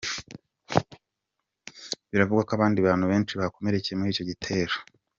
Biravugwa 2.11 2.45
ko 2.47 2.51
abandi 2.57 2.79
bantu 2.87 3.05
benshi 3.11 3.33
bakomerekeye 3.39 3.95
muri 3.97 4.09
icyo 4.13 4.23
gitero. 4.29 4.73